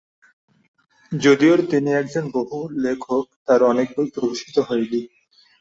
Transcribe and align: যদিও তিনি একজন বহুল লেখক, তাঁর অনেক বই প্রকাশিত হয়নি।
যদিও 1.11 1.53
তিনি 1.71 1.89
একজন 1.93 2.25
বহুল 2.31 2.71
লেখক, 2.85 3.25
তাঁর 3.45 3.61
অনেক 3.63 3.87
বই 3.95 4.07
প্রকাশিত 4.15 4.55
হয়নি। 4.59 5.01